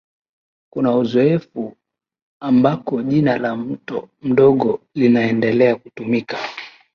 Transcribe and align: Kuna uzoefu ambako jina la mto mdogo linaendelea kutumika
Kuna 0.69 0.91
uzoefu 0.97 1.77
ambako 2.39 3.01
jina 3.03 3.37
la 3.37 3.55
mto 3.55 4.09
mdogo 4.21 4.79
linaendelea 4.93 5.75
kutumika 5.75 6.37